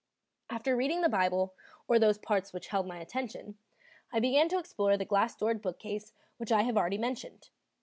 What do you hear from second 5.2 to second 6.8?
doored bookcase which I have